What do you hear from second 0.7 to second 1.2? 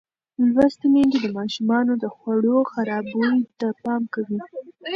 میندې